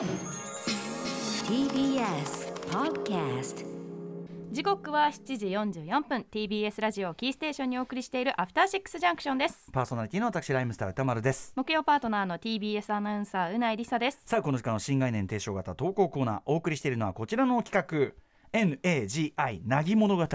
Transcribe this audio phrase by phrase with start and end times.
[0.00, 0.08] TBS
[2.70, 3.66] Podcast
[4.50, 6.24] 時刻は7時44分。
[6.32, 9.70] TBS ラジオキーステーションにお送りしているアフターシックスジャンクションです。
[9.70, 11.52] パーソナリティの私ライムスター歌丸です。
[11.54, 14.22] 木曜パートナーの TBS アナウンサーうないりさです。
[14.24, 18.20] さあこの時間の新概念提唱型投稿コーナーお送りしているのはこちらの企画。
[18.58, 20.26] NAGI なぎ物語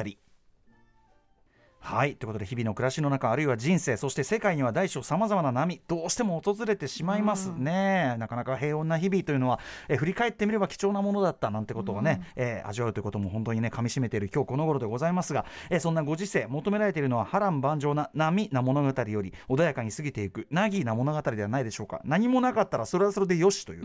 [1.85, 2.15] はい。
[2.15, 22.01] ということで日々の暮らしの中あるいは人生そして世界には大小さまざまな波どうしても訪れてしまいますね、なかなか平穏な日々というのは、え振り返ってみれば貴重なものだったなんてことをね、えー味わうということも本当にね噛み締めている今日この頃でございますが、えーそんなご時世求められているのは波乱万丈な波な物語より穏やかに過ぎていくなぎな物語ではないでしょうか。
[22.03, 23.83] 何もなかったらそれはそれでよしという、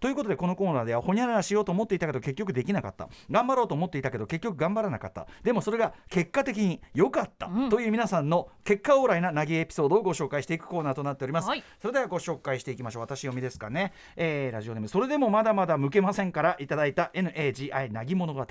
[0.00, 3.10] ということでこのコーナーではほにゃららしようと思っていたけど結局できなかった。
[3.30, 5.26] 頑張ろうと思っていたけど結局頑張らなかった。
[5.42, 11.64] でもそれが結果的に良かった、という皆さんの結果オーライななぎエピソードをご紹介していくコーナーとなっております、はい。
[11.80, 13.02] それではご紹介していきましょう。
[13.02, 18.46] 私読みですかね、えーラジオネームそれでもまだまだ向けませんからいただいた NAGI なぎ物語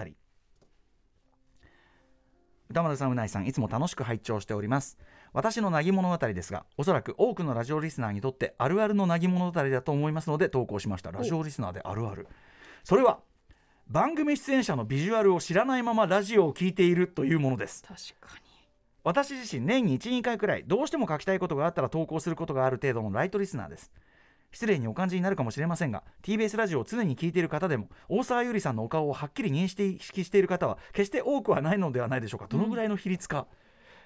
[2.70, 4.98] 歌丸さんうないさんいつも楽しく拝聴しております。
[5.34, 11.12] 私のなぎ物語ですがおそらく多くのラジオリスナーにとってあるあるのなぎ物語だと思いますので投稿しました。
[11.12, 12.28] ラジオリスナーであるある。
[12.84, 13.20] それは
[13.88, 17.84] 番組出演者のビジュアルを知らないままラジオを聞いているというものです。
[17.84, 18.51] 確かに
[19.04, 23.92] 私自身年に12回くらいどうしても書きたいことがあったら投稿することがある程度のライトリスナーです。
[24.52, 32.48] 失礼にお感じになるかもしれませんが TBS ラジオを常に聞いている方でも大沢優里さんのお顔をはっきり認識している方は決して多くはないのではないでしょうか。
[32.50, 33.48] どのぐらいの比率か、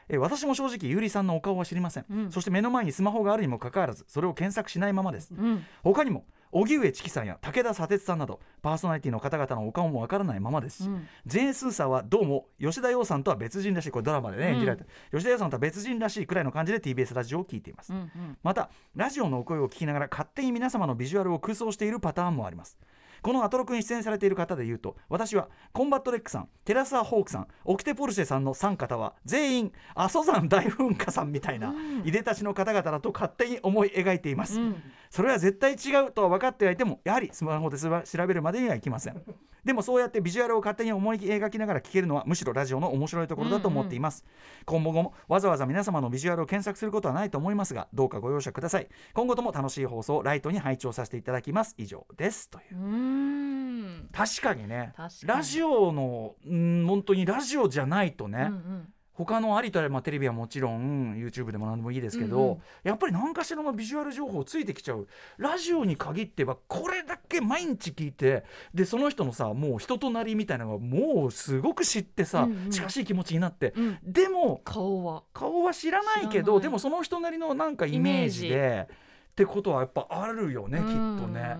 [0.07, 2.31] え私も正直優里さんのお顔は知りません、うん。
[2.31, 5.65] そして目の前にスマホがあるにもかかわらずそれを検索しないままです、うん。
[5.83, 11.05] 他にも荻上チキさんや武田砂鉄さんなどパーソナリティの方々のお顔もわからないままですし、うん。
[11.25, 14.53] ジェーン・スーサーはどうも吉田羊さんとは別人らしいこれドラマでね、うん。
[14.53, 14.85] 演じられた。
[15.11, 18.37] 吉田羊さんとは別人らしいくらいの感じで TBS ラジオを聞いています、うんうん。
[18.41, 22.77] またラジオのお声を聞きながら勝手に皆様のビジュアルを空想しているパターンもあります。
[23.21, 31.73] このアトロクに出演されている方でいうと私はコンバット RECさんてらさわホークさん掟ポルシェさんの3方は全員阿曽山大噴火さんみたいな、
[32.03, 34.75] いでたちの方々だと勝手に思い描いています、うん
[35.09, 37.89] それは絶対違うとは分かってはいてもやはりスマホで調
[38.27, 39.21] べるまでにはいきません。
[39.63, 44.23] でもそうやってビジュアルを勝手に思い描きながら聞けるのはむしろラジオの面白いところだと思っています、
[44.65, 48.87] 今後もわざわざ皆様のビジュアルを検索することはないと思いますがどうかご容赦ください。
[49.13, 51.73] 今後とも楽しい放送をライトに拝聴させていただきます。
[51.79, 52.47] 以上です。
[52.49, 54.07] という。
[54.11, 54.93] 確かにね。
[55.23, 62.57] ラジオのうん本当にラジオじゃないとね、うんうん他のありとあらゆるまあテレビはもちろん YouTube でも何でもいいですけど、うんうん。
[62.83, 65.07] やっぱり何かしらのビジュアル情報ついてきちゃう。
[65.37, 68.43] ラジオに限ってはこれだけ毎日聞いて
[68.73, 72.69] でその人のさもう人となりみたいなのがもうすごく知ってさ、うんうん。
[72.71, 73.97] 近しい気持ちになって、うん。
[74.03, 75.23] でも顔は。
[75.33, 80.91] 顔は知らないけどでもその人なりのなんかイメージイでってことはやっぱあるよねきっと
[81.27, 81.57] ね。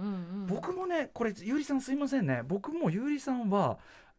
[0.48, 2.42] 僕もねこれゆうりさんすいませんね。
[2.48, 3.78] 僕もゆうりさんは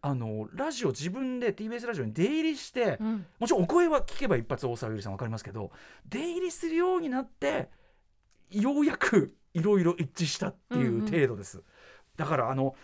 [0.08, 3.26] あのラジオ自分で TBS ラジオに出入りして、うん。
[3.40, 5.72] もちろんお声は聞けば一発大沢ゆりさん分かりますけど
[6.08, 7.68] 出入りするようになって
[8.52, 11.60] ようやくいろいろ一致したっていう程度です、
[12.16, 12.76] だからあの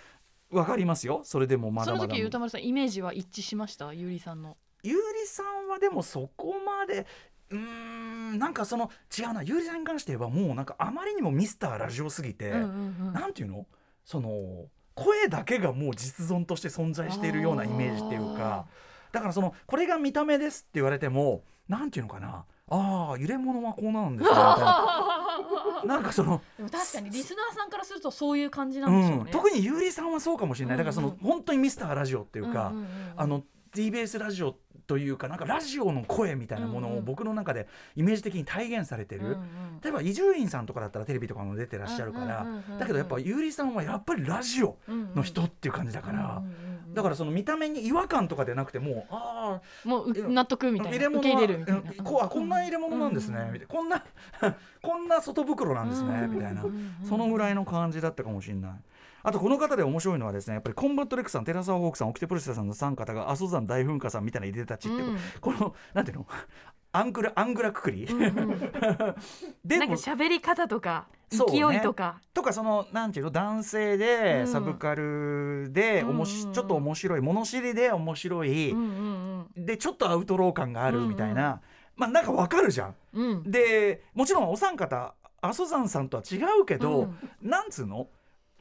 [0.51, 1.21] 分かりますよ。
[1.23, 3.95] それでもまだまだその時歌丸さんイメージは一致しました？
[3.95, 4.57] ゆうりさんの。
[4.83, 7.07] ゆうりさんはでもそこまで
[7.51, 9.45] うーんなんかその違うな。
[9.45, 13.13] ゆうりさんに関して言えばもうなんかあまりにもミスターラジオすぎて、うんうんうん。
[13.13, 13.67] なんていうの？
[14.05, 18.67] その声だけがもう実存として存在しているようなイメージっていうか
[19.13, 22.45] だからそのこれが見た目ですって言われてもなんていうのかな？
[22.69, 25.85] ああ入れ物はこうなんですねみたいな。
[25.85, 30.79] なんかその、確かにリスナーさんからするとそういう感じなうんでしょうね、ん、特にゆうりさんはそうかもしれない。
[30.79, 32.87] だからその、うんうん本当にミスターラジオっていうか、んんんん。
[33.17, 33.43] あの
[33.75, 34.57] TBS ラジオ
[34.87, 36.99] というかなんかラジオの声みたいなものうんうん。
[37.01, 37.67] を僕の中で
[37.97, 39.39] イメージ的に体現されてる、うんうん。
[39.83, 51.81] 例えば伊集院さんとかだったらテレビとかも出てらっしゃるから、うんうんうんうんだけどやっぱゆうりさんはやっぱりラジオの人うんっていう感じだから、うんうんうんだからその見た目に違和感とかでなくてもうあもうう納得みあたい入れ物はな入れるみたいな。
[51.81, 53.67] うんこうあこんな入れ物なんですね、みたいな。
[53.67, 54.05] こんな
[54.83, 56.75] こんな外袋なんですね、うんみたいな、うんうん。
[56.75, 58.73] うんそのぐらいの感じだったかもしれない。
[59.25, 65.19] あとこの方で面白いのはですねやっぱりコンバットレックさんテラサー・ホークさんオキテプルシャさんの3方が阿蘇山大噴火さんみたいないでたちって、うん。
[65.41, 66.27] このなんていうの？
[66.95, 68.59] アングラアングラくくり、うんうん。
[69.65, 73.31] でもなんか喋り方とか勢いとか、とかそのなんていうの？
[73.31, 73.99] 男性うん。
[73.99, 76.49] でサブカルでおもし、うんうん。
[76.49, 81.61] うんちょっと面白い物知りで面白い、うんうんでちょっとアウトロー感があるみたいな、
[81.97, 82.95] まあなんかわかるじゃん。
[83.15, 83.31] うん。
[83.31, 87.09] うんでもちろんお三方阿蘇山さんとは違うけど、
[87.41, 88.09] なんつうの？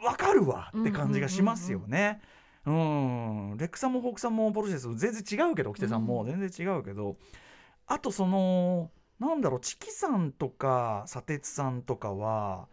[0.04, 2.22] わかるわって感じがしますよね。
[2.66, 3.58] うん。
[3.58, 6.26] レックさんもホークさんもポルシェスも全然違うけど沖手さんも。
[6.26, 7.18] 全然違うけど、
[7.88, 12.68] あとそのなんだろうチキさんとか砂鉄さんとかは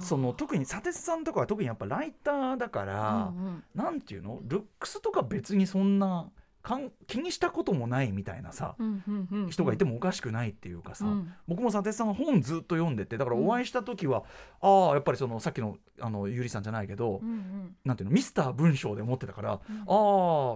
[0.00, 3.64] その特に佐哲さんとかは特にやっぱライターだから、うんうん。
[3.74, 4.40] なんていうの？
[4.42, 6.28] ルックスとか別にそんな
[6.62, 9.50] かん気にしたこともないみたいなさ、うんうんうんうん。
[9.50, 11.32] 人がいてもおかしくないっていうかさ、うん。
[11.48, 14.24] 僕も佐哲さんの本ずっと読んでてだからお会いした時は、
[14.60, 17.76] ああやっぱりそのさっきのあのゆりさんじゃないけど、うんうん。
[17.84, 19.58] なんていうのミスター文章で思ってたから、ああ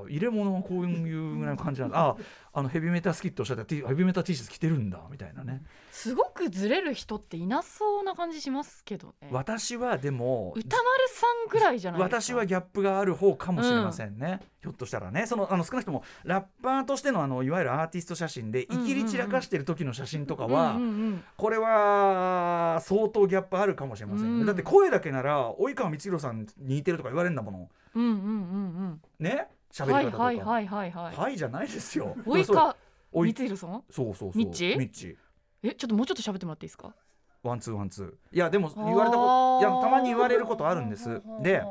[0.08, 2.16] 入れ物はこういうぐらいの感じなんだ、あ
[2.56, 5.62] ああのヘビメタ好きっておっしゃったヘビメタ T シャツ着てるんだみたいなね、
[5.92, 9.28] すごくずれる人っていなそうな感じしますけどね。
[9.30, 15.26] 私はでも歌丸さんぐらいじゃない私はギャップがある方かもしれませんね、ひょっとしたらね。
[15.26, 24.46] そのあの少なくともラッパーとしてのあのいわゆるアーティスト写真でいきり散らかしてる時の写真とかは、うんうんうんこれは相当ギャップあるかもしれません、うん。
[24.46, 27.68] だって声だけなら及川光弘さんに似てるとか言われるんだもの。
[27.94, 29.36] うんうんうんねうん。
[29.36, 30.22] はい喋り方とか。
[30.24, 32.16] はいはいはいはいはいじゃないですよ。
[32.24, 32.76] 及川
[33.12, 34.36] おい光弘さんそうそうそう。
[34.36, 35.16] ミッチミッチ
[35.62, 36.94] えちょっともうちょっと喋ってもらっていいですか？
[37.42, 38.36] ワンツーワンツー。
[38.36, 41.22] いやでも言われたこといやたまに言われることあるんです。
[41.42, 41.62] で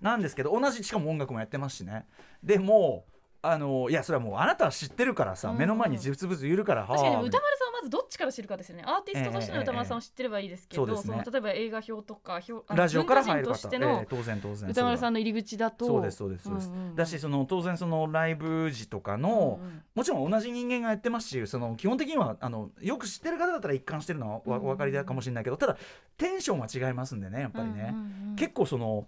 [0.00, 2.06] なんですけど同じしかも音楽もやってますしね。
[2.42, 3.04] でも
[3.40, 5.60] あのいやそれはもうあなたは知ってるからさ、うんうん。
[5.60, 6.86] 目の前に実物いるから。
[6.86, 7.22] 確かにはあ。
[7.22, 8.82] 歌丸さんはまずどっちから知るかですよね。
[8.84, 15.86] アーティストとしての歌丸さんを知ってればいいですけど、ええええそうですねその例えば映画表とか表ラジオから入る方、人としてのええ当然当然歌丸さんのの入り口だと。
[15.86, 16.94] そうですそうですそうです、んんん。
[16.96, 19.82] だしその当然そのライブ時とかの、うんうん。
[19.94, 25.76] もちろん同じ人間がやってますしその基本的にはあのよく知ってる方だったら一貫してるのはお分かりだかもしれないけどただ
[26.16, 28.36] テンションは違いますんでねやっぱりね、うんうんうん。
[28.36, 29.06] 結構その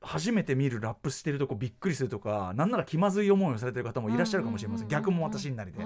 [0.00, 5.84] 初めて見るラップしてるとこびっくりするとかなんなら気まずい思いをされてる方もいらっしゃるかもしれません,、逆も私になりで、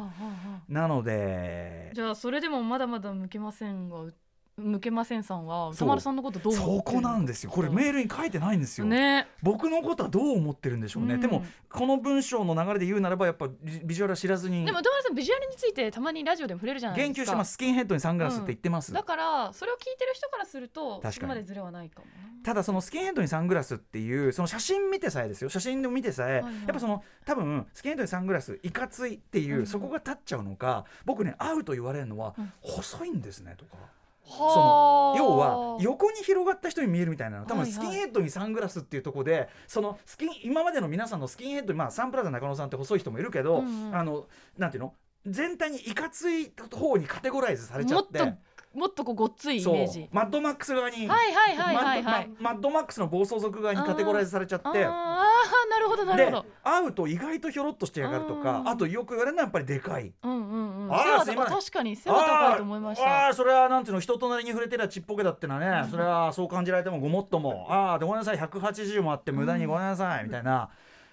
[0.69, 4.15] なのでじゃあそれでもまだまだ向けませんはう
[4.59, 7.51] 向けませんさんは歌丸さんのことどう思ってるそこなんですよ。
[7.51, 9.27] これメールに書いてないんですよ、ね。
[9.43, 11.21] 僕のことはどう思ってるんでしょうね、うん。
[11.21, 17.15] でもこの文章の流れで言うならばやっぱビビジュアルは知らずにでも歌丸さんビジュアルについてたまにラジオでも触れるじゃないですか。
[17.15, 17.53] 言及してます。
[17.55, 21.15] スキンヘッドにサングラスって言ってます、だからそれを聞いてる人からすると確かに。
[21.15, 22.13] そこまでずれはないかもな
[22.45, 25.49] ただそのスキンヘッドにサングラスっていうその写真見てさえですよ。
[25.49, 26.53] 写真で見てさえ、いはい。
[26.55, 29.67] やっぱその多分スキンヘッドにサングラスいかついっていう、うん。
[29.67, 32.53] そこが立っちゃうのか僕ね合うと言われるのは、うん。
[32.61, 33.77] 細いんですねとか。
[34.25, 37.45] そはあの要は横に広がった人に見えるみたいなの。
[37.47, 37.71] 多分はい。
[37.71, 43.97] はいスキンヘッドにサングラスっていうところでそのスキン今までの皆さんのスキンヘッドまあサンプラザ中野さんって細い人もいるけど、うんうん。
[43.97, 44.27] あの
[44.57, 44.95] なんていうの？
[45.27, 48.19] 全体にいかつい方にカテゴライズされちゃって。
[48.19, 48.27] と
[48.75, 50.09] もっとこうごっついイメージ。
[50.11, 52.31] マッドマックス側に、はいはいはいはいはい。
[52.41, 54.67] マッドママックスの暴走族側にカテゴライズされちゃって。
[54.67, 54.75] あー。
[54.75, 56.47] あーなるほどなるでほど。
[56.65, 60.15] 会うと意外とひょろっとしてやがるとかうんあとよく言われるのはやっぱりでかい。
[60.23, 63.27] うんうんうんあー背は確かに背は高いと思いました。
[63.27, 67.67] ああそれはなんていうの人となりに触れてりゃちっぽけだってのはね、それはそう感じられてもごもっとも。
[67.71, 68.39] ああでごめんなさい。
[68.39, 70.69] 180もあって無駄にごめんなさい、みたいな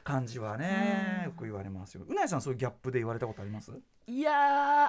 [0.09, 1.25] 感じはね、うん。
[1.25, 2.03] よく言われますよ。
[2.07, 3.71] うなえさんそういうギャップで言われたことあります？
[4.07, 4.33] いやー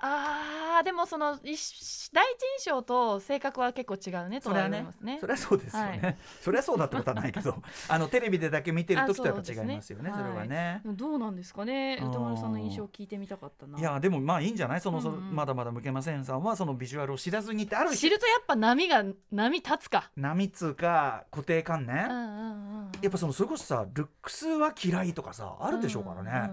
[0.03, 2.25] あーでもその一第
[2.59, 5.19] 一印象と性格は結構違うねとは言われますね。
[5.21, 6.17] それはそうですよね、はい。
[6.41, 7.55] それはそうだってことはないけど
[7.89, 12.11] あのテレビでだけ見てる時とやっぱ違いますよねあそねそれはね、でもどうなんですかねうん。
[12.11, 13.79] 歌丸さんの印象を聞いてみたかったな。
[13.79, 14.81] いやでもまあいいんじゃない？
[14.81, 15.37] その、そのうんうん。
[15.37, 20.11] まだまだ向けませんさんはそのビジュアルを知らずにってある知るとやっぱ波が波立つか。
[20.17, 26.51] 波つうか固定観念、うんうんうんやっぱそのそれこそさルックスは嫌いとかさあるでしょうからね、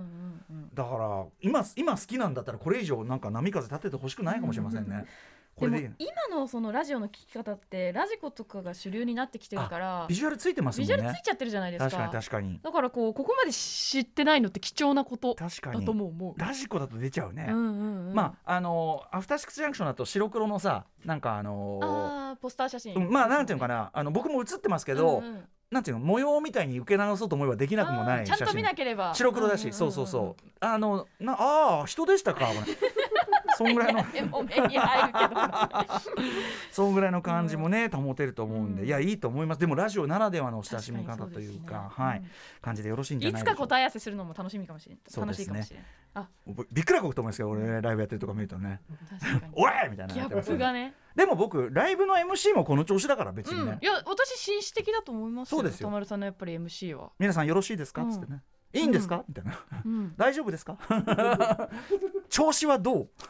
[0.74, 5.06] だから今今好きなんだったらこれ以上なんか波風立ててほしくないかもしれませんね、
[5.56, 11.90] こでれでも今のそのラジオの聞き方ってラジコとかが主流になってきてるからビジュアルついてますもビジュアルついちゃってるじゃないですか。
[11.90, 12.60] 確かに確かに。
[12.64, 15.84] だからこうここまで知ってないのって貴重なことだ確かに。
[15.86, 16.40] とも思う。
[16.40, 17.48] ラジコだと出ちゃうね、
[18.14, 23.90] まああのアフターシックスジャンクションだと白黒のさなんかあのあーポスター写真、うんまあなんていうのかな。
[23.94, 28.38] あの僕も写ってますけど、うんうんなんていうの模様みたいに受け流そうと思えばできなくもない写真。
[28.38, 29.14] ちゃんと見なければ。
[29.14, 30.44] 白黒だし、そうそうそう。
[30.62, 32.48] あのなああ人でしたか？
[33.58, 34.06] そんぐらいの。
[34.14, 35.42] えもう目に入るけど。
[36.72, 38.88] そんぐらいの感じもね、保てると思うんで、うん。
[38.88, 39.60] いやいいと思います。
[39.60, 42.28] でもラジオならではの親しみ方というかねはい、うん
[42.62, 43.64] 感じでよろしいんじゃいつないでしょうか。
[43.68, 45.44] 答え合わせするのも楽しみかもしれん、楽そうですね。
[45.44, 45.84] しいかもしれん。
[46.14, 46.28] あ
[46.72, 48.82] びっくらこくと思いますけど俺ライブやってるとか見るとね。
[49.22, 50.94] 確かに「おい!」みたいなギャップがね。
[51.16, 56.06] でも僕ライブの MC もこの調子だから別にね、うん、いや私紳士的だと思いますそうですよ。
[56.06, 59.60] さんのやっぱり MC は、皆さんよろしいですか?」っつってね「いいんですか?」みたいな。
[59.86, 60.78] うん「大丈夫ですか?」
[62.30, 63.10] 調子はどう？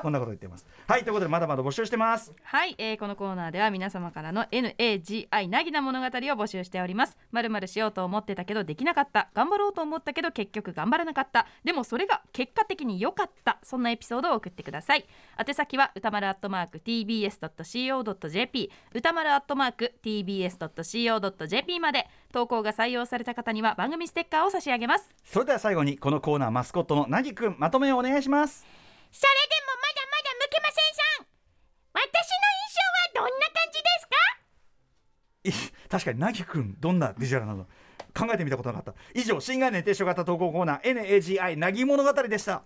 [0.00, 0.64] こんなこと言ってます。
[0.86, 2.32] はいということでまだまだ募集してます。
[2.42, 7.16] はい、えーこのコーナーでは皆様からの NAGI なぎな物語を募集しております。
[7.32, 9.28] まるまるしようと思ってたけどできなかった。
[9.34, 11.46] 頑張ろうと思ったけど結局頑張らなかった。
[11.64, 13.58] でもそれが結果的に良かった。
[13.64, 15.04] そんなエピソードを送ってください。
[15.44, 16.78] 宛先は歌丸アットマーク
[17.58, 22.08] tbs.co.jp 歌丸アットマーク tbs.co.jp まで。
[22.30, 25.14] 投稿が採用された方には番組ステッカーを差し上げます。
[25.24, 28.66] それでは最後にこのコーナーマスコットのなぎくんまとめをお願いします。
[29.10, 31.26] それでもまだまだ向けませんさん。
[31.94, 33.68] 私の印象はどんな感
[35.44, 35.52] い
[35.88, 37.64] 確かになぎくんどんなビジュアルなの？
[38.14, 39.00] 考えてみたことなかった。
[39.14, 42.62] 以上新概念提唱型投稿コーナー NAGI なぎ物語でした.